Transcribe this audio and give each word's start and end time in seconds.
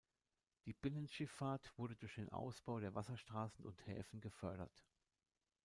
Die 0.65 0.73
Binnenschifffahrt 0.73 1.71
wurde 1.77 1.95
durch 1.95 2.15
den 2.15 2.31
Ausbau 2.31 2.79
der 2.79 2.95
Wasserstraßen 2.95 3.63
und 3.63 3.85
Häfen 3.85 4.19
gefördert. 4.19 4.83